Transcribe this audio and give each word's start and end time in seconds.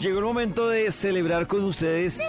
Llegó 0.00 0.18
el 0.18 0.24
momento 0.24 0.68
de 0.68 0.90
celebrar 0.90 1.46
con 1.46 1.62
ustedes 1.62 2.20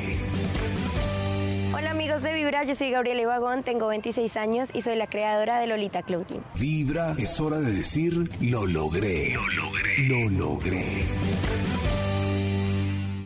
Amigos 2.17 2.33
de 2.33 2.43
Vibra, 2.43 2.63
yo 2.63 2.73
soy 2.73 2.89
Gabriela 2.89 3.21
Ibagón, 3.21 3.61
tengo 3.61 3.85
26 3.85 4.37
años 4.37 4.69
y 4.73 4.81
soy 4.81 4.95
la 4.95 5.05
creadora 5.05 5.59
de 5.59 5.67
Lolita 5.67 6.01
Clothing. 6.01 6.41
Vibra 6.55 7.13
es 7.19 7.39
hora 7.39 7.59
de 7.59 7.71
decir 7.71 8.27
lo 8.41 8.65
logré. 8.65 9.35
Lo 9.35 9.47
logré. 9.49 9.97
Lo 9.99 10.29
logré. 10.31 10.83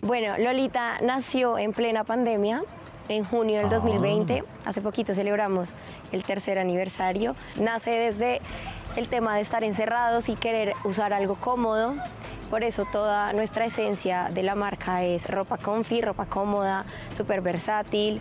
Bueno, 0.01 0.37
Lolita 0.37 0.97
nació 1.01 1.57
en 1.57 1.71
plena 1.71 2.03
pandemia. 2.03 2.63
En 3.07 3.23
junio 3.23 3.59
del 3.59 3.69
2020, 3.69 4.43
hace 4.65 4.81
poquito 4.81 5.15
celebramos 5.15 5.69
el 6.11 6.23
tercer 6.23 6.59
aniversario. 6.59 7.33
Nace 7.61 7.91
desde 7.91 8.41
el 8.97 9.07
tema 9.07 9.37
de 9.37 9.41
estar 9.41 9.63
encerrados 9.63 10.27
y 10.27 10.35
querer 10.35 10.73
usar 10.83 11.13
algo 11.13 11.35
cómodo. 11.35 11.95
Por 12.49 12.65
eso 12.65 12.83
toda 12.83 13.31
nuestra 13.31 13.63
esencia 13.63 14.27
de 14.33 14.43
la 14.43 14.55
marca 14.55 15.05
es 15.05 15.29
ropa 15.29 15.57
comfy, 15.57 16.01
ropa 16.01 16.25
cómoda, 16.25 16.83
súper 17.15 17.39
versátil. 17.39 18.19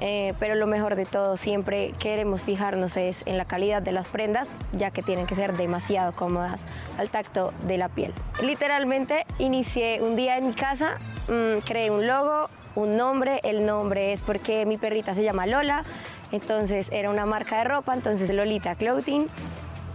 Eh, 0.00 0.34
pero 0.40 0.54
lo 0.54 0.66
mejor 0.66 0.96
de 0.96 1.06
todo, 1.06 1.36
siempre 1.36 1.94
queremos 2.00 2.42
fijarnos 2.42 2.96
es 2.96 3.24
en 3.26 3.38
la 3.38 3.44
calidad 3.44 3.82
de 3.82 3.92
las 3.92 4.08
prendas, 4.08 4.48
ya 4.72 4.90
que 4.90 5.02
tienen 5.02 5.26
que 5.26 5.36
ser 5.36 5.56
demasiado 5.56 6.12
cómodas 6.12 6.60
al 6.98 7.08
tacto 7.08 7.52
de 7.66 7.78
la 7.78 7.88
piel. 7.88 8.12
Literalmente 8.42 9.24
inicié 9.38 10.02
un 10.02 10.16
día 10.16 10.38
en 10.38 10.48
mi 10.48 10.52
casa, 10.54 10.96
mm, 11.28 11.60
creé 11.64 11.90
un 11.90 12.06
logo, 12.06 12.48
un 12.74 12.96
nombre, 12.96 13.40
el 13.44 13.66
nombre 13.66 14.12
es 14.12 14.22
porque 14.22 14.66
mi 14.66 14.76
perrita 14.76 15.14
se 15.14 15.22
llama 15.22 15.46
Lola, 15.46 15.84
entonces 16.32 16.88
era 16.90 17.10
una 17.10 17.26
marca 17.26 17.58
de 17.58 17.64
ropa, 17.64 17.94
entonces 17.94 18.34
Lolita 18.34 18.74
Clothing. 18.74 19.28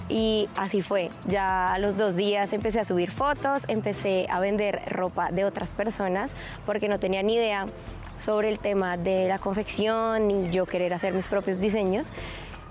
Y 0.10 0.48
así 0.56 0.82
fue. 0.82 1.10
Ya 1.28 1.74
a 1.74 1.80
los 1.80 1.98
dos 1.98 2.16
días 2.16 2.54
empecé 2.54 2.80
a 2.80 2.86
subir 2.86 3.12
fotos, 3.12 3.64
empecé 3.68 4.26
a 4.30 4.40
vender 4.40 4.82
ropa 4.88 5.32
de 5.32 5.44
otras 5.44 5.72
personas 5.72 6.32
porque 6.66 6.88
no 6.88 6.98
tenía 6.98 7.24
ni 7.24 7.36
idea 7.36 7.66
sobre 8.18 8.50
el 8.50 8.60
tema 8.60 8.98
de 8.98 9.28
la 9.28 9.40
confección 9.40 10.28
ni 10.28 10.52
yo 10.52 10.66
querer 10.66 10.94
hacer 10.94 11.14
mis 11.14 11.26
propios 11.26 11.60
diseños. 11.60 12.08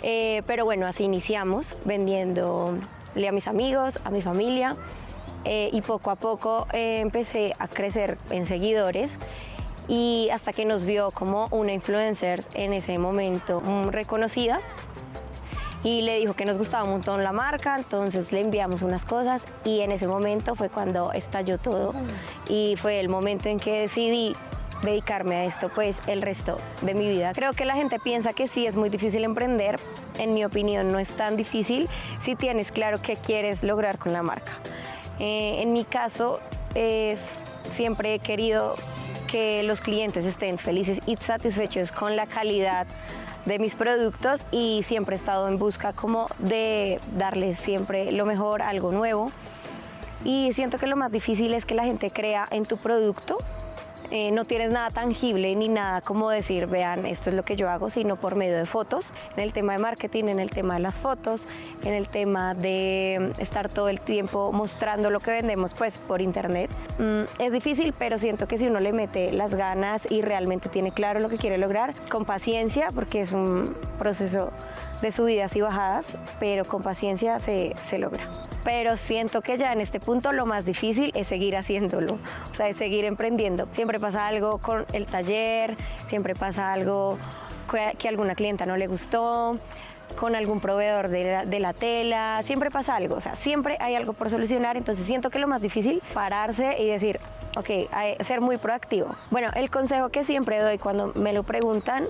Eh, 0.02 0.42
pero 0.46 0.64
bueno, 0.64 0.86
así 0.86 1.04
iniciamos 1.04 1.76
vendiéndole 1.84 3.28
a 3.28 3.32
mis 3.32 3.46
amigos, 3.46 3.98
a 4.04 4.10
mi 4.10 4.22
familia 4.22 4.76
eh, 5.44 5.70
y 5.72 5.80
poco 5.80 6.10
a 6.10 6.16
poco 6.16 6.66
eh, 6.72 7.00
empecé 7.00 7.52
a 7.58 7.68
crecer 7.68 8.18
en 8.30 8.46
seguidores. 8.46 9.10
Y 9.88 10.28
hasta 10.32 10.52
que 10.52 10.64
nos 10.64 10.84
vio 10.84 11.12
como 11.12 11.46
una 11.52 11.72
influencer 11.72 12.44
en 12.54 12.72
ese 12.72 12.98
momento 12.98 13.60
mm, 13.60 13.88
reconocida 13.90 14.58
y 15.84 16.02
le 16.02 16.18
dijo 16.18 16.34
que 16.34 16.44
nos 16.44 16.58
gustaba 16.58 16.82
un 16.82 16.90
montón 16.90 17.22
la 17.22 17.30
marca, 17.30 17.76
entonces 17.76 18.32
le 18.32 18.40
enviamos 18.40 18.82
unas 18.82 19.04
cosas 19.04 19.40
y 19.64 19.82
en 19.82 19.92
ese 19.92 20.08
momento 20.08 20.56
fue 20.56 20.68
cuando 20.68 21.12
estalló 21.12 21.58
todo. 21.58 21.94
Y 22.48 22.74
fue 22.82 22.98
el 22.98 23.08
momento 23.08 23.48
en 23.48 23.60
que 23.60 23.82
decidí 23.82 24.34
dedicarme 24.90 25.36
a 25.36 25.44
esto 25.44 25.68
pues 25.68 25.96
el 26.06 26.22
resto 26.22 26.58
de 26.82 26.94
mi 26.94 27.08
vida. 27.08 27.32
Creo 27.34 27.52
que 27.52 27.64
la 27.64 27.74
gente 27.74 27.98
piensa 27.98 28.32
que 28.32 28.46
sí 28.46 28.66
es 28.66 28.74
muy 28.74 28.88
difícil 28.88 29.24
emprender, 29.24 29.78
en 30.18 30.32
mi 30.32 30.44
opinión 30.44 30.88
no 30.88 30.98
es 30.98 31.08
tan 31.08 31.36
difícil 31.36 31.88
si 32.22 32.34
tienes 32.34 32.72
claro 32.72 32.98
qué 33.02 33.16
quieres 33.16 33.62
lograr 33.62 33.98
con 33.98 34.12
la 34.12 34.22
marca. 34.22 34.52
Eh, 35.18 35.58
en 35.60 35.72
mi 35.72 35.84
caso 35.84 36.40
es, 36.74 37.20
siempre 37.70 38.14
he 38.14 38.18
querido 38.18 38.74
que 39.26 39.62
los 39.62 39.80
clientes 39.80 40.24
estén 40.24 40.58
felices 40.58 40.98
y 41.06 41.16
satisfechos 41.16 41.92
con 41.92 42.16
la 42.16 42.26
calidad 42.26 42.86
de 43.44 43.58
mis 43.58 43.74
productos 43.74 44.40
y 44.50 44.82
siempre 44.84 45.16
he 45.16 45.18
estado 45.18 45.48
en 45.48 45.58
busca 45.58 45.92
como 45.92 46.26
de 46.38 46.98
darles 47.16 47.58
siempre 47.58 48.12
lo 48.12 48.26
mejor, 48.26 48.62
algo 48.62 48.92
nuevo. 48.92 49.30
Y 50.24 50.52
siento 50.54 50.78
que 50.78 50.86
lo 50.86 50.96
más 50.96 51.12
difícil 51.12 51.54
es 51.54 51.64
que 51.64 51.74
la 51.74 51.84
gente 51.84 52.10
crea 52.10 52.46
en 52.50 52.64
tu 52.64 52.76
producto 52.76 53.38
eh, 54.10 54.30
no 54.30 54.44
tienes 54.44 54.70
nada 54.70 54.90
tangible 54.90 55.54
ni 55.56 55.68
nada 55.68 56.00
como 56.00 56.30
decir, 56.30 56.66
vean, 56.66 57.06
esto 57.06 57.30
es 57.30 57.36
lo 57.36 57.44
que 57.44 57.56
yo 57.56 57.68
hago, 57.68 57.90
sino 57.90 58.16
por 58.16 58.34
medio 58.34 58.56
de 58.56 58.66
fotos. 58.66 59.12
En 59.36 59.42
el 59.42 59.52
tema 59.52 59.72
de 59.72 59.78
marketing, 59.78 60.24
en 60.24 60.40
el 60.40 60.50
tema 60.50 60.74
de 60.74 60.80
las 60.80 60.98
fotos, 60.98 61.46
en 61.82 61.94
el 61.94 62.08
tema 62.08 62.54
de 62.54 63.32
mm, 63.36 63.40
estar 63.40 63.68
todo 63.68 63.88
el 63.88 64.00
tiempo 64.00 64.52
mostrando 64.52 65.10
lo 65.10 65.20
que 65.20 65.30
vendemos 65.30 65.74
pues 65.74 65.98
por 65.98 66.20
internet. 66.20 66.70
Mm, 66.98 67.42
es 67.42 67.52
difícil, 67.52 67.94
pero 67.98 68.18
siento 68.18 68.46
que 68.46 68.58
si 68.58 68.66
uno 68.66 68.80
le 68.80 68.92
mete 68.92 69.32
las 69.32 69.54
ganas 69.54 70.02
y 70.10 70.22
realmente 70.22 70.68
tiene 70.68 70.92
claro 70.92 71.20
lo 71.20 71.28
que 71.28 71.38
quiere 71.38 71.58
lograr, 71.58 71.94
con 72.08 72.24
paciencia, 72.24 72.88
porque 72.94 73.22
es 73.22 73.32
un 73.32 73.72
proceso 73.98 74.52
de 75.02 75.12
subidas 75.12 75.54
y 75.56 75.60
bajadas, 75.60 76.16
pero 76.40 76.64
con 76.64 76.82
paciencia 76.82 77.38
se, 77.40 77.74
se 77.88 77.98
logra 77.98 78.24
pero 78.66 78.96
siento 78.96 79.42
que 79.42 79.56
ya 79.58 79.72
en 79.72 79.80
este 79.80 80.00
punto 80.00 80.32
lo 80.32 80.44
más 80.44 80.64
difícil 80.64 81.12
es 81.14 81.28
seguir 81.28 81.56
haciéndolo, 81.56 82.18
o 82.50 82.54
sea, 82.54 82.68
es 82.68 82.76
seguir 82.76 83.04
emprendiendo. 83.04 83.68
Siempre 83.70 84.00
pasa 84.00 84.26
algo 84.26 84.58
con 84.58 84.84
el 84.92 85.06
taller, 85.06 85.76
siempre 86.08 86.34
pasa 86.34 86.72
algo 86.72 87.16
que 87.70 88.08
a 88.08 88.10
alguna 88.10 88.34
clienta 88.34 88.66
no 88.66 88.76
le 88.76 88.88
gustó, 88.88 89.60
con 90.18 90.34
algún 90.34 90.60
proveedor 90.60 91.10
de 91.10 91.60
la, 91.60 91.74
tela, 91.74 92.42
siempre 92.44 92.72
pasa 92.72 92.96
algo, 92.96 93.14
o 93.14 93.20
sea, 93.20 93.36
siempre 93.36 93.76
hay 93.78 93.94
algo 93.94 94.14
por 94.14 94.30
solucionar, 94.30 94.76
entonces 94.76 95.06
siento 95.06 95.30
que 95.30 95.38
lo 95.38 95.46
más 95.46 95.62
difícil, 95.62 96.02
pararse 96.12 96.76
y 96.82 96.88
decir, 96.88 97.20
ok, 97.56 97.70
ser 98.22 98.40
muy 98.40 98.56
proactivo. 98.56 99.14
Bueno, 99.30 99.48
el 99.54 99.70
consejo 99.70 100.08
que 100.08 100.24
siempre 100.24 100.58
doy 100.60 100.78
cuando 100.78 101.12
me 101.14 101.32
lo 101.32 101.44
preguntan 101.44 102.06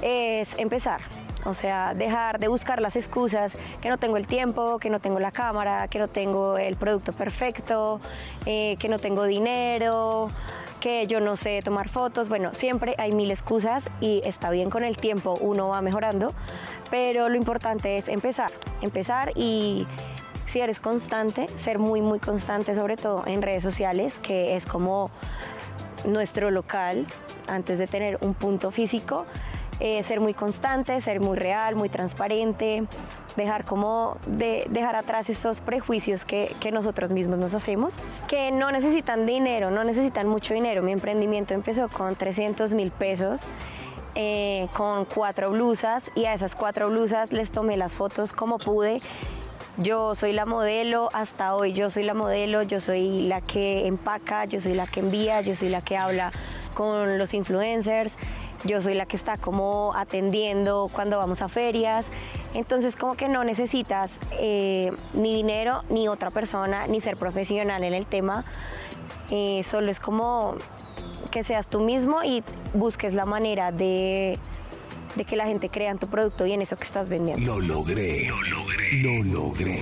es 0.00 0.58
empezar, 0.58 1.02
o 1.44 1.54
sea, 1.54 1.94
dejar 1.94 2.38
de 2.38 2.48
buscar 2.48 2.82
las 2.82 2.96
excusas, 2.96 3.52
que 3.80 3.88
no 3.88 3.98
tengo 3.98 4.16
el 4.16 4.26
tiempo, 4.26 4.78
que 4.78 4.90
no 4.90 5.00
tengo 5.00 5.18
la 5.20 5.30
cámara, 5.30 5.88
que 5.88 5.98
no 5.98 6.08
tengo 6.08 6.58
el 6.58 6.76
producto 6.76 7.12
perfecto, 7.12 8.00
eh, 8.46 8.76
que 8.78 8.88
no 8.88 8.98
tengo 8.98 9.24
dinero, 9.24 10.28
que 10.80 11.06
yo 11.06 11.20
no 11.20 11.36
sé 11.36 11.60
tomar 11.62 11.88
fotos. 11.88 12.28
Bueno, 12.28 12.52
siempre 12.54 12.94
hay 12.98 13.12
mil 13.12 13.30
excusas 13.30 13.88
y 14.00 14.22
está 14.24 14.50
bien 14.50 14.70
con 14.70 14.84
el 14.84 14.96
tiempo, 14.96 15.38
uno 15.40 15.68
va 15.68 15.80
mejorando, 15.82 16.32
pero 16.90 17.28
lo 17.28 17.36
importante 17.36 17.96
es 17.98 18.08
empezar, 18.08 18.50
empezar 18.82 19.32
y 19.36 19.86
si 20.46 20.60
eres 20.60 20.80
constante, 20.80 21.46
ser 21.58 21.78
muy, 21.78 22.00
muy 22.00 22.18
constante, 22.18 22.74
sobre 22.74 22.96
todo 22.96 23.24
en 23.26 23.40
redes 23.40 23.62
sociales, 23.62 24.14
que 24.20 24.56
es 24.56 24.66
como 24.66 25.10
nuestro 26.04 26.50
local 26.50 27.06
antes 27.46 27.78
de 27.78 27.86
tener 27.86 28.18
un 28.22 28.34
punto 28.34 28.70
físico 28.70 29.26
eh, 29.80 30.02
ser 30.02 30.20
muy 30.20 30.34
constante, 30.34 31.00
ser 31.00 31.20
muy 31.20 31.36
real, 31.36 31.74
muy 31.74 31.88
transparente, 31.88 32.84
dejar 33.36 33.64
como 33.64 34.18
de, 34.26 34.66
dejar 34.70 34.96
atrás 34.96 35.30
esos 35.30 35.60
prejuicios 35.60 36.24
que, 36.24 36.54
que, 36.60 36.70
nosotros 36.70 37.10
mismos 37.10 37.38
nos 37.38 37.54
hacemos, 37.54 37.94
que 38.28 38.50
no 38.52 38.70
necesitan 38.70 39.26
dinero, 39.26 39.70
no 39.70 39.82
necesitan 39.82 40.28
mucho 40.28 40.54
dinero. 40.54 40.82
Mi 40.82 40.92
emprendimiento 40.92 41.54
empezó 41.54 41.88
con 41.88 42.14
300 42.14 42.74
mil 42.74 42.90
pesos. 42.90 43.40
Eh, 44.16 44.66
con 44.76 45.04
cuatro 45.04 45.50
blusas 45.50 46.10
y 46.16 46.24
a 46.24 46.34
esas 46.34 46.56
cuatro 46.56 46.88
blusas 46.88 47.30
les 47.30 47.52
tomé 47.52 47.76
las 47.76 47.94
fotos 47.94 48.32
como 48.32 48.58
pude 48.58 49.00
yo 49.76 50.14
soy 50.14 50.32
la 50.32 50.44
modelo, 50.44 51.08
hasta 51.12 51.54
hoy 51.54 51.72
yo 51.72 51.90
soy 51.90 52.04
la 52.04 52.12
modelo, 52.12 52.62
yo 52.62 52.80
soy 52.80 53.22
la 53.22 53.40
que 53.40 53.86
empaca, 53.86 54.44
yo 54.44 54.60
soy 54.60 54.74
la 54.74 54.86
que 54.86 55.00
envía, 55.00 55.40
yo 55.40 55.56
soy 55.56 55.68
la 55.68 55.80
que 55.80 55.96
habla 55.96 56.32
con 56.74 57.18
los 57.18 57.32
influencers 57.32 58.12
yo 58.64 58.80
soy 58.80 58.94
la 58.94 59.06
que 59.06 59.16
está 59.16 59.36
como 59.36 59.92
atendiendo 59.94 60.90
cuando 60.92 61.18
vamos 61.18 61.42
a 61.42 61.48
ferias. 61.48 62.04
Entonces 62.54 62.96
como 62.96 63.14
que 63.14 63.28
no 63.28 63.44
necesitas 63.44 64.12
eh, 64.32 64.92
ni 65.14 65.34
dinero, 65.34 65.82
ni 65.88 66.08
otra 66.08 66.30
persona, 66.30 66.86
ni 66.86 67.00
ser 67.00 67.16
profesional 67.16 67.84
en 67.84 67.94
el 67.94 68.06
tema. 68.06 68.44
Eh, 69.30 69.62
solo 69.62 69.90
es 69.90 70.00
como 70.00 70.56
que 71.30 71.44
seas 71.44 71.68
tú 71.68 71.80
mismo 71.80 72.24
y 72.24 72.42
busques 72.74 73.14
la 73.14 73.24
manera 73.24 73.70
de, 73.70 74.38
de 75.14 75.24
que 75.24 75.36
la 75.36 75.46
gente 75.46 75.68
crea 75.68 75.90
en 75.90 75.98
tu 75.98 76.08
producto 76.08 76.46
y 76.46 76.52
en 76.52 76.62
eso 76.62 76.76
que 76.76 76.84
estás 76.84 77.08
vendiendo. 77.08 77.44
Lo 77.44 77.60
logré, 77.60 78.26
lo 78.28 78.42
logré, 78.42 78.92
lo 79.02 79.22
logré. 79.22 79.78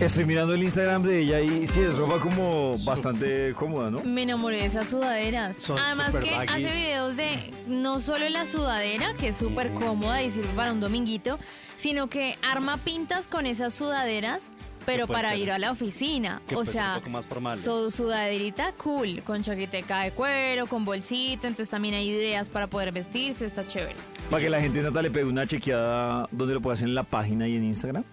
Estoy 0.00 0.26
mirando 0.26 0.52
el 0.52 0.62
Instagram 0.62 1.02
de 1.04 1.20
ella 1.20 1.40
y 1.40 1.66
sí, 1.66 1.80
es 1.80 1.96
ropa 1.96 2.18
como 2.20 2.76
bastante 2.84 3.54
cómoda, 3.54 3.90
¿no? 3.90 4.02
Me 4.04 4.22
enamoré 4.24 4.58
de 4.58 4.66
esas 4.66 4.90
sudaderas. 4.90 5.56
Son 5.56 5.78
Además 5.78 6.14
que 6.22 6.34
hace 6.34 6.58
videos 6.66 7.16
de 7.16 7.54
no 7.66 7.98
solo 8.00 8.28
la 8.28 8.44
sudadera, 8.44 9.14
que 9.18 9.28
es 9.28 9.36
súper 9.38 9.72
cómoda 9.72 10.22
y 10.22 10.28
sirve 10.28 10.50
para 10.54 10.72
un 10.72 10.80
dominguito, 10.80 11.38
sino 11.76 12.08
que 12.08 12.36
arma 12.42 12.76
pintas 12.76 13.26
con 13.26 13.46
esas 13.46 13.72
sudaderas, 13.72 14.48
pero 14.84 15.06
para 15.06 15.30
ser- 15.30 15.38
ir 15.38 15.50
a 15.50 15.58
la 15.58 15.70
oficina. 15.70 16.42
O 16.54 16.66
sea, 16.66 16.96
un 16.96 17.00
poco 17.00 17.10
más 17.40 17.58
sudaderita 17.90 18.72
cool, 18.72 19.22
con 19.22 19.40
chaqueteca 19.42 20.02
de 20.02 20.10
cuero, 20.12 20.66
con 20.66 20.84
bolsito, 20.84 21.46
entonces 21.46 21.70
también 21.70 21.94
hay 21.94 22.10
ideas 22.10 22.50
para 22.50 22.66
poder 22.66 22.92
vestirse, 22.92 23.46
está 23.46 23.66
chévere. 23.66 23.96
Para 24.28 24.42
que 24.42 24.50
la 24.50 24.60
gente 24.60 24.82
Nata 24.82 25.00
le 25.00 25.10
pegue 25.10 25.24
una 25.24 25.46
chequeada 25.46 26.28
donde 26.30 26.52
lo 26.52 26.60
puede 26.60 26.74
hacer 26.74 26.86
en 26.86 26.94
la 26.94 27.02
página 27.04 27.48
y 27.48 27.56
en 27.56 27.64
Instagram. 27.64 28.04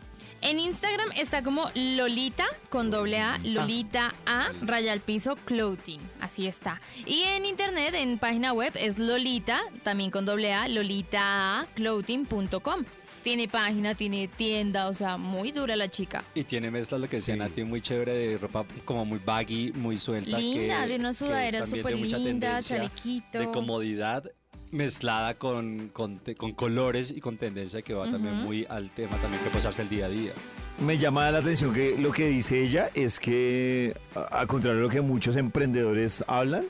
En 0.46 0.60
Instagram 0.60 1.08
está 1.16 1.42
como 1.42 1.70
Lolita 1.74 2.44
con 2.70 2.92
doble 2.92 3.22
A, 3.22 3.38
Lolita 3.46 4.14
A, 4.26 4.50
raya 4.62 4.92
al 4.92 5.00
piso, 5.00 5.38
clothing. 5.46 6.02
Así 6.20 6.48
está. 6.48 6.82
Y 7.06 7.22
en 7.24 7.46
internet, 7.46 7.94
en 7.96 8.20
página 8.20 8.52
web, 8.52 8.74
es 8.76 9.00
Lolita, 9.00 9.62
también 9.84 10.12
con 10.12 10.26
doble 10.26 10.54
A, 10.54 10.68
lolitaclothing.com. 10.68 12.84
Tiene 13.24 13.48
página, 13.48 13.96
tiene 13.96 14.28
tienda, 14.28 14.90
o 14.90 14.94
sea, 14.94 15.16
muy 15.18 15.52
dura 15.52 15.78
la 15.78 15.88
chica. 15.90 16.26
Y 16.36 16.44
tiene 16.44 16.70
mezcla 16.72 16.98
lo 16.98 17.08
que 17.08 17.16
decía 17.18 17.38
Nati, 17.38 17.64
muy 17.64 17.80
chévere 17.80 18.12
de 18.14 18.38
ropa 18.38 18.66
como 18.84 19.06
muy 19.06 19.20
baggy, 19.24 19.72
muy 19.74 19.98
suelta. 19.98 20.38
Linda, 20.38 20.82
que- 20.84 20.90
de 20.90 20.96
una 20.98 21.14
sudadera 21.14 21.64
súper 21.64 21.98
linda, 21.98 22.62
chalequito. 22.62 23.40
De 23.40 23.50
comodidad 23.50 24.26
mezclada 24.74 25.36
con, 25.36 25.90
con, 25.90 26.20
te- 26.20 26.36
con 26.36 26.52
colores 26.54 27.12
y 27.12 27.22
con 27.22 27.38
tendencia 27.38 27.82
que 27.82 27.94
va 27.94 28.10
también 28.12 28.36
muy 28.36 28.66
al 28.70 28.90
tema 28.90 29.16
también 29.22 29.42
que 29.44 29.50
pasarse 29.50 29.82
el 29.84 29.90
día 29.90 30.06
a 30.08 30.10
día. 30.10 30.32
Me 30.84 30.98
llama 30.98 31.30
la 31.32 31.38
atención 31.40 31.72
que 31.74 31.98
lo 31.98 32.12
que 32.12 32.28
dice 32.28 32.62
ella 32.62 32.90
es 32.94 33.20
que, 33.20 33.94
a, 34.16 34.42
a 34.42 34.48
contrario 34.48 34.78
de 34.82 34.84
lo 34.88 34.90
que 34.90 35.02
muchos 35.02 35.36
emprendedores 35.36 36.24
hablan, 36.28 36.66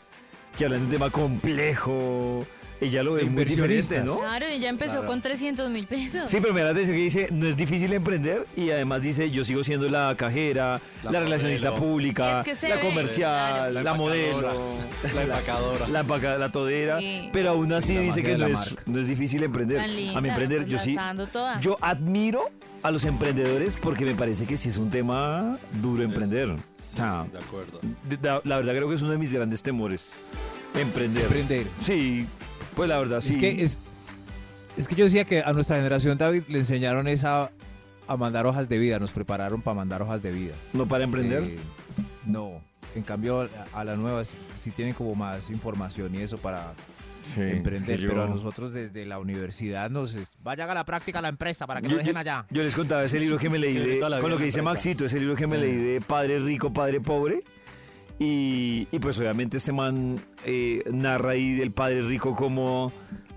que 0.58 0.66
hablan 0.66 0.82
de 0.82 0.86
un 0.86 0.92
tema 0.92 1.10
complejo, 1.10 2.46
ella 2.83 3.03
lo 3.03 3.13
ve 3.13 3.24
muy 3.24 3.45
diferente. 3.45 4.01
¿no? 4.03 4.19
Claro, 4.19 4.45
ella 4.45 4.69
empezó 4.69 4.94
Claro. 4.94 5.07
con 5.07 5.21
300 5.21 5.69
mil 5.69 5.88
pesos. 5.88 6.30
Sí, 6.30 6.38
pero 6.41 6.53
me 6.53 6.59
da 6.62 6.68
la 6.68 6.71
atención 6.71 6.95
que 6.97 7.03
dice, 7.03 7.27
no 7.31 7.47
es 7.47 7.57
difícil 7.57 7.91
emprender 7.94 8.45
y 8.56 8.69
además 8.71 9.01
dice, 9.01 9.31
yo 9.31 9.44
sigo 9.44 9.63
siendo 9.63 9.89
la 9.89 10.13
cajera, 10.18 10.81
la, 11.03 11.12
La 11.12 11.19
relacionista 11.21 11.74
pública, 11.75 12.39
Es 12.41 12.45
que 12.45 12.56
se 12.56 12.69
la 12.69 12.75
ve, 12.75 12.81
comercial, 12.81 13.71
claro. 13.71 13.81
la, 13.81 13.94
modelo, 13.94 14.41
La 15.15 15.21
empacadora. 15.24 15.88
la 15.88 16.00
empaca- 16.06 16.38
la 16.38 16.51
todera, 16.51 17.00
Sí. 17.00 17.30
pero 17.33 17.50
aún 17.51 17.71
así 17.74 17.95
La 17.95 18.01
dice 18.01 18.24
que 18.24 18.38
no 18.38 18.47
la 18.47 18.53
es, 18.53 18.75
no 18.85 19.00
es 19.00 19.07
difícil 19.07 19.44
emprender. 19.44 19.89
Linda, 19.89 20.18
a 20.18 20.21
mí 20.21 20.30
emprender, 20.30 20.59
pues 20.59 20.69
yo 20.69 20.77
la 20.77 20.83
sí, 20.83 20.97
toda. 21.31 21.59
yo 21.59 21.77
admiro 21.81 22.50
a 22.83 22.91
los 22.91 23.06
emprendedores 23.06 23.77
porque 23.77 24.03
me 24.06 24.13
parece 24.13 24.45
que 24.45 24.57
sí 24.57 24.69
es 24.69 24.77
un 24.77 24.89
tema 24.89 25.57
duro 25.81 26.03
emprender. 26.03 26.50
O 26.50 26.57
sea, 26.95 27.25
De 27.31 27.39
acuerdo. 27.39 27.80
da- 28.21 28.41
la 28.44 28.57
verdad 28.57 28.74
creo 28.74 28.89
que 28.89 28.95
es 28.95 29.01
uno 29.01 29.12
de 29.12 29.18
mis 29.18 29.31
grandes 29.33 29.62
temores, 29.63 30.19
emprender. 30.80 31.24
Emprender. 31.24 31.68
Sí, 31.80 32.25
pues 32.75 32.90
la 32.90 33.00
verdad 33.00 33.20
sí. 33.22 33.31
Es 33.31 33.38
que 33.38 33.62
es, 33.62 33.80
es 34.78 34.88
que 34.88 34.96
yo 34.96 35.04
decía 35.06 35.25
que 35.25 35.42
a 35.42 35.54
nuestra 35.54 35.75
generación, 35.78 36.18
David, 36.18 36.44
le 36.48 36.60
enseñaron 36.60 37.08
esa 37.08 37.52
a 38.08 38.18
mandar 38.18 38.46
hojas 38.46 38.68
de 38.68 38.78
vida, 38.78 39.00
nos 39.00 39.14
prepararon 39.14 39.62
para 39.62 39.75
mandar 39.75 40.02
hojas 40.02 40.22
de 40.22 40.31
vida. 40.31 40.54
no 40.74 40.88
para 40.88 41.04
emprender. 41.04 41.44
Eh, 41.44 41.58
no. 42.25 42.62
En 42.96 43.02
cambio, 43.02 43.50
a- 43.74 43.84
la 43.84 43.96
nueva 43.96 44.24
sí- 44.24 44.38
sí 44.56 44.70
tienen 44.72 44.94
como 44.94 45.16
más 45.16 45.50
información 45.50 46.14
y 46.14 46.20
eso 46.20 46.38
para 46.38 46.74
Sí, 47.22 47.42
emprender. 47.42 48.00
yo- 48.00 48.10
Pero 48.10 48.24
a 48.24 48.28
nosotros 48.28 48.72
desde 48.74 49.06
la 49.06 49.18
universidad 49.18 49.90
nos... 49.90 50.16
Vayan 50.44 50.69
a 50.69 50.74
la 50.76 50.84
práctica 50.86 51.18
a 51.19 51.22
la 51.24 51.30
empresa 51.30 51.66
para 51.66 51.81
que 51.81 51.88
Yo- 51.88 51.94
lo 51.94 51.98
dejen 52.00 52.14
yo- 52.14 52.19
allá. 52.19 52.46
Yo 52.52 52.62
les 52.62 52.76
contaba 52.76 53.04
ese 53.04 53.19
libro 53.19 53.38
que 53.40 53.50
me 53.50 53.58
leí 53.58 53.74
de, 53.78 54.00
con 54.00 54.30
lo 54.30 54.38
que 54.38 54.44
dice. 54.44 54.62
Maxito, 54.62 55.06
ese 55.06 55.19
libro 55.19 55.36
que 55.36 55.48
me 55.48 55.58
leí 55.58 55.74
de 55.76 56.02
Padre 56.02 56.38
Rico, 56.40 56.72
Padre 56.74 57.00
Pobre. 57.00 57.44
Y, 58.19 58.88
y 58.92 59.00
pues 59.00 59.18
obviamente 59.19 59.57
este 59.57 59.71
man 59.71 60.19
eh, 60.45 60.83
narra 60.92 61.31
ahí 61.31 61.54
del 61.54 61.71
Padre 61.71 62.01
Rico 62.01 62.36
como, 62.36 62.94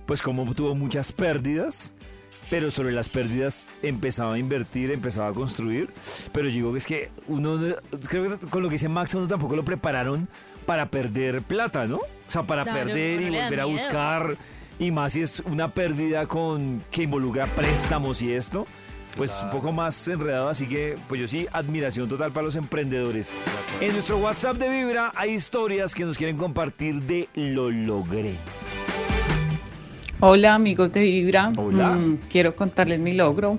pues 0.06 0.22
como 0.22 0.54
tuvo 0.54 0.74
muchas 0.74 1.12
pérdidas, 1.12 1.94
pero 2.50 2.70
sobre 2.70 2.92
las 2.92 3.08
pérdidas 3.08 3.66
empezaba 3.82 4.34
a 4.34 4.38
invertir, 4.38 4.90
empezaba 4.92 5.28
a 5.28 5.32
construir. 5.32 5.90
Pero 6.32 6.48
yo 6.48 6.54
digo 6.54 6.72
que 6.72 6.78
es 6.78 6.86
que 6.86 7.10
uno, 7.26 7.56
no- 7.56 7.74
creo 8.08 8.38
que 8.38 8.46
con 8.46 8.62
lo 8.62 8.68
que 8.68 8.74
dice 8.74 8.88
Max, 8.88 9.14
uno 9.14 9.26
tampoco 9.26 9.56
lo 9.56 9.64
prepararon 9.64 10.28
para 10.66 10.90
perder 10.90 11.42
plata, 11.42 11.86
¿no? 11.86 11.96
O 11.98 12.30
sea, 12.30 12.42
para 12.46 12.62
Claro, 12.64 12.86
perder 12.86 13.22
y 13.22 13.30
no 13.30 13.42
volver 13.42 13.60
a 13.60 13.64
buscar. 13.64 14.36
Y 14.78 14.90
más 14.90 15.14
si 15.14 15.22
es 15.22 15.40
una 15.46 15.72
pérdida 15.72 16.26
con 16.26 16.82
que 16.90 17.04
involucra 17.04 17.46
préstamos 17.46 18.20
y 18.20 18.32
esto, 18.32 18.66
pues 19.16 19.40
un 19.42 19.50
poco 19.50 19.72
más 19.72 20.06
enredado. 20.08 20.48
Así 20.48 20.66
que, 20.66 20.96
pues 21.08 21.20
yo 21.20 21.26
sí, 21.26 21.46
admiración 21.52 22.08
total 22.08 22.32
para 22.32 22.44
los 22.44 22.56
emprendedores. 22.56 23.34
En 23.80 23.92
nuestro 23.92 24.18
WhatsApp 24.18 24.56
de 24.58 24.68
Vibra 24.68 25.12
hay 25.14 25.32
historias 25.32 25.94
que 25.94 26.04
nos 26.04 26.16
quieren 26.18 26.36
compartir 26.36 27.02
de 27.02 27.28
lo 27.34 27.70
logré. 27.70 28.34
Hola 30.20 30.54
amigos 30.54 30.92
de 30.92 31.00
Vibra, 31.00 31.52
Hola. 31.56 31.92
Mm, 31.92 32.18
quiero 32.30 32.56
contarles 32.56 33.00
mi 33.00 33.12
logro. 33.12 33.58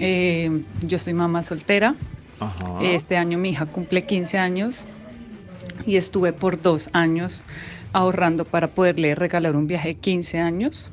Eh, 0.00 0.62
yo 0.82 0.98
soy 0.98 1.14
mamá 1.14 1.42
soltera. 1.42 1.94
Ajá. 2.40 2.82
Este 2.82 3.16
año 3.16 3.38
mi 3.38 3.50
hija 3.50 3.66
cumple 3.66 4.04
15 4.04 4.38
años 4.38 4.86
y 5.86 5.96
estuve 5.96 6.32
por 6.32 6.60
dos 6.60 6.88
años 6.92 7.44
ahorrando 7.92 8.44
para 8.44 8.68
poderle 8.68 9.14
regalar 9.14 9.56
un 9.56 9.66
viaje 9.66 9.88
de 9.88 9.94
15 9.96 10.38
años. 10.38 10.90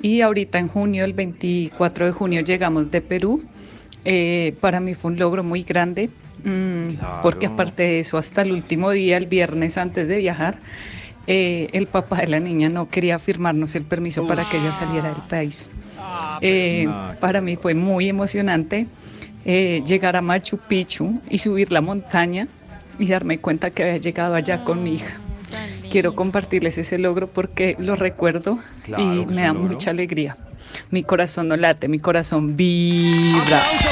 Y 0.00 0.20
ahorita 0.20 0.58
en 0.58 0.68
junio, 0.68 1.04
el 1.04 1.12
24 1.12 2.06
de 2.06 2.12
junio, 2.12 2.40
llegamos 2.42 2.90
de 2.90 3.00
Perú. 3.00 3.42
Eh, 4.04 4.54
para 4.60 4.80
mí 4.80 4.94
fue 4.94 5.10
un 5.10 5.18
logro 5.18 5.42
muy 5.42 5.62
grande, 5.62 6.08
mm, 6.44 6.88
Claro. 6.98 7.18
porque 7.22 7.46
aparte 7.46 7.82
de 7.82 7.98
eso, 8.00 8.16
hasta 8.16 8.42
el 8.42 8.52
último 8.52 8.90
día, 8.90 9.16
el 9.16 9.26
viernes 9.26 9.76
antes 9.76 10.06
de 10.06 10.18
viajar, 10.18 10.58
eh, 11.26 11.68
el 11.72 11.88
papá 11.88 12.18
de 12.18 12.28
la 12.28 12.40
niña 12.40 12.68
no 12.68 12.88
quería 12.88 13.18
firmarnos 13.18 13.74
el 13.74 13.82
permiso 13.82 14.26
para 14.26 14.44
que 14.44 14.56
ella 14.56 14.72
saliera 14.72 15.08
del 15.12 15.22
país. 15.28 15.68
Eh, 16.40 16.84
no, 16.86 17.10
qué 17.12 17.16
para 17.18 17.40
mí 17.40 17.56
fue 17.56 17.74
muy 17.74 18.08
emocionante 18.08 18.86
eh, 19.44 19.82
llegar 19.86 20.16
a 20.16 20.22
Machu 20.22 20.58
Picchu 20.58 21.20
y 21.28 21.38
subir 21.38 21.72
la 21.72 21.80
montaña 21.80 22.48
y 22.98 23.06
darme 23.08 23.38
cuenta 23.38 23.70
que 23.70 23.82
había 23.82 23.96
llegado 23.98 24.34
allá 24.34 24.64
con 24.64 24.82
mi 24.82 24.94
hija. 24.94 25.18
Quiero 25.90 26.14
compartirles 26.14 26.78
ese 26.78 26.98
logro 26.98 27.28
porque 27.28 27.76
lo 27.78 27.96
recuerdo 27.96 28.58
Claro 28.84 29.02
y 29.02 29.26
me 29.26 29.42
da 29.42 29.48
logro. 29.52 29.68
mucha 29.70 29.90
alegría. 29.90 30.36
Mi 30.90 31.02
corazón 31.02 31.48
no 31.48 31.56
late, 31.56 31.88
mi 31.88 31.98
corazón 31.98 32.56
vibra. 32.56 33.62
Hermosa. 33.70 33.88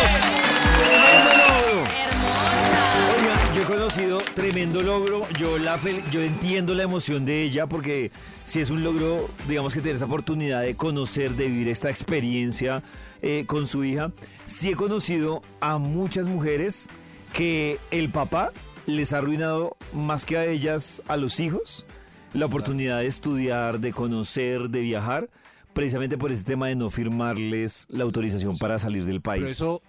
Oiga, 3.18 3.54
yo 3.54 3.62
he 3.62 3.64
conocido 3.64 4.18
tremendo 4.34 4.82
logro. 4.82 5.22
Yo, 5.38 5.58
la 5.58 5.78
fel- 5.78 6.02
yo 6.10 6.20
entiendo 6.22 6.74
la 6.74 6.82
emoción 6.82 7.24
de 7.24 7.42
ella 7.42 7.66
porque 7.66 8.10
si 8.44 8.60
es 8.60 8.70
un 8.70 8.82
logro, 8.84 9.28
digamos 9.48 9.74
que 9.74 9.80
tener 9.80 9.96
esa 9.96 10.04
oportunidad 10.06 10.62
de 10.62 10.74
conocer, 10.74 11.32
de 11.32 11.46
vivir 11.46 11.68
esta 11.68 11.88
experiencia 11.90 12.82
eh, 13.22 13.44
con 13.46 13.66
su 13.66 13.84
hija. 13.84 14.10
Sí 14.44 14.70
he 14.70 14.74
conocido 14.74 15.42
a 15.60 15.78
muchas 15.78 16.26
mujeres 16.26 16.88
que 17.32 17.78
el 17.90 18.10
papá 18.10 18.52
les 18.86 19.12
ha 19.12 19.18
arruinado 19.18 19.76
más 19.92 20.24
que 20.24 20.36
a 20.36 20.44
ellas, 20.46 21.02
a 21.08 21.16
los 21.16 21.40
hijos, 21.40 21.86
la 22.32 22.46
oportunidad 22.46 22.98
de 23.00 23.06
estudiar, 23.06 23.80
de 23.80 23.92
conocer, 23.92 24.68
de 24.68 24.80
viajar, 24.80 25.28
precisamente 25.72 26.16
por 26.18 26.32
este 26.32 26.44
tema 26.44 26.68
de 26.68 26.74
no 26.76 26.88
firmarles 26.90 27.86
la 27.90 28.04
autorización 28.04 28.56
para 28.58 28.78
salir 28.78 29.04
del 29.04 29.20
país. 29.20 29.42
Pero 29.42 29.52
eso, 29.52 29.82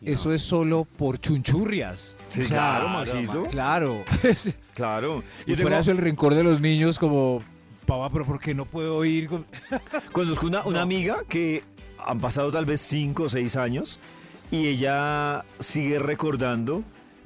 eso 0.00 0.32
es 0.32 0.42
solo 0.42 0.84
por 0.96 1.18
chunchurrias. 1.18 2.16
Sí, 2.28 2.40
O 2.40 2.44
sea, 2.44 2.56
claro, 2.56 2.88
Maxito. 2.88 3.42
Claro. 3.44 4.04
Claro. 4.74 5.22
y 5.42 5.50
tengo- 5.52 5.62
fuera 5.62 5.80
eso 5.80 5.90
el 5.90 5.98
rencor 5.98 6.34
de 6.34 6.42
los 6.42 6.58
niños 6.60 6.98
como, 6.98 7.42
papá, 7.84 8.08
pero 8.10 8.24
¿por 8.24 8.40
qué 8.40 8.54
no 8.54 8.64
puedo 8.64 9.04
ir? 9.04 9.28
con-?" 9.28 9.44
Conozco 10.12 10.46
una, 10.46 10.62
una 10.64 10.80
amiga 10.80 11.18
que 11.28 11.62
han 11.98 12.18
pasado 12.20 12.50
tal 12.50 12.64
vez 12.64 12.80
5 12.80 13.24
o 13.24 13.28
6 13.28 13.56
años 13.56 14.00
y 14.50 14.66
ella 14.68 15.44
sigue 15.60 15.98
recordando 15.98 16.82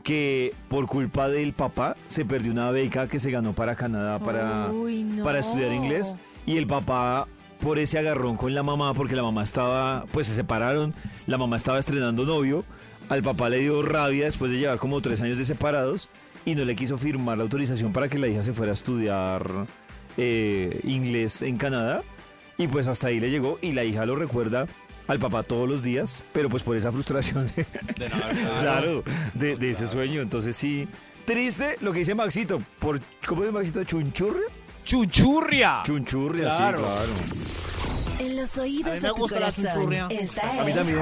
que 0.07 0.55
por 0.69 0.87
culpa 0.87 1.29
del 1.29 1.53
papá 1.53 1.97
se 2.07 2.25
perdió 2.25 2.53
una 2.53 2.71
beca 2.71 3.09
que 3.09 3.19
se 3.19 3.29
ganó 3.33 3.55
para 3.55 3.75
Canadá 3.75 4.21
para, 4.21 4.71
Uy, 4.71 5.03
no. 5.03 5.25
para 5.25 5.41
estudiar 5.41 5.73
inglés 5.73 6.17
y 6.47 6.59
el 6.59 6.69
papá 6.69 7.27
por 7.61 7.81
ese 7.81 7.99
agarrón 7.99 8.37
con 8.37 8.55
la 8.55 8.63
mamá 8.63 8.95
porque 8.95 9.17
la 9.17 9.25
mamá 9.25 9.43
estaba, 9.43 10.05
pues 10.13 10.29
se 10.29 10.35
separaron, 10.37 10.95
la 11.27 11.39
mamá 11.39 11.57
estaba 11.57 11.81
estrenando 11.81 12.25
novio, 12.25 12.65
al 13.09 13.25
papá 13.25 13.49
le 13.49 13.59
dio 13.59 13.83
rabia 13.83 14.27
después 14.27 14.53
de 14.53 14.59
llevar 14.59 14.79
como 14.79 15.01
tres 15.01 15.23
años 15.23 15.39
de 15.39 15.45
separados 15.45 16.09
y 16.45 16.55
no 16.55 16.65
le 16.65 16.77
quiso 16.77 16.97
firmar 16.99 17.39
la 17.39 17.43
autorización 17.43 17.93
para 17.93 18.09
que 18.09 18.21
la 18.21 18.29
hija 18.29 18.45
se 18.45 18.53
fuera 18.53 18.71
a 18.71 18.75
estudiar 18.75 19.67
eh, 20.17 20.83
inglés 20.85 21.43
en 21.43 21.57
Canadá 21.57 22.05
y 22.59 22.69
pues 22.69 22.87
hasta 22.87 23.09
ahí 23.09 23.19
le 23.19 23.29
llegó 23.33 23.59
y 23.61 23.73
la 23.73 23.83
hija 23.83 24.07
lo 24.07 24.15
recuerda 24.15 24.69
al 25.09 25.19
papá 25.19 25.43
todos 25.43 25.69
los 25.69 25.83
días, 25.83 26.23
pero 26.33 26.49
pues 26.49 26.63
por 26.63 26.77
esa 26.77 26.91
frustración 26.93 27.47
de, 27.55 27.67
De 27.99 28.09
no 28.09 28.17
claro, 28.61 29.05
de, 29.35 29.57
de 29.57 29.71
ese 29.71 29.87
sueño. 29.89 30.21
Entonces 30.21 30.57
sí, 30.57 30.89
triste 31.25 31.77
lo 31.81 31.93
que 31.93 32.01
dice 32.01 32.15
Maxito, 32.15 32.61
por 32.79 33.01
¿cómo 33.27 33.45
es 33.45 33.53
Maxito? 33.53 33.85
¿Chunchurria? 33.85 34.43
¡Chunchurria! 34.85 35.83
Chunchurria, 35.85 36.45
Claro. 36.57 36.79
sí, 36.79 36.85
claro. 36.85 37.13
En 38.31 38.37
los 38.37 38.57
oídos 38.57 38.87
A 38.93 38.95
mí 38.95 39.01
me 39.01 39.09
de 39.09 39.09
tu 39.09 39.15
gusta 39.17 39.35
la 39.41 39.47
corazón. 39.53 39.65
chunchurria. 39.75 40.07
Esta 40.11 40.61
A 40.61 40.65
mí 40.65 40.73
también. 40.73 41.01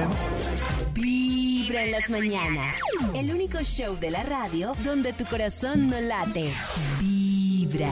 Vibra 0.93 1.83
en 1.85 1.91
las 1.91 2.09
mañanas. 2.09 2.75
El 3.13 3.31
único 3.33 3.59
show 3.63 3.97
de 3.99 4.11
la 4.11 4.23
radio 4.23 4.73
donde 4.83 5.13
tu 5.13 5.25
corazón 5.25 5.89
no 5.89 5.99
late. 6.01 6.51
Vibra. 6.99 7.91